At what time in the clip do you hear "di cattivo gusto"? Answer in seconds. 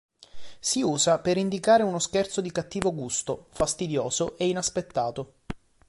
2.41-3.45